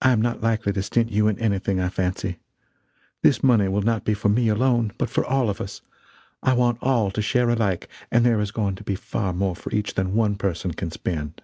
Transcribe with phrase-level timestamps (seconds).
[0.00, 2.38] I am not likely to stint you in anything, I fancy.
[3.22, 5.80] This money will not be for me, alone, but for all of us.
[6.40, 9.74] I want all to share alike; and there is going to be far more for
[9.74, 11.42] each than one person can spend.